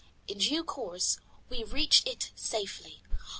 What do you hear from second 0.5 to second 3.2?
course we reached it safely.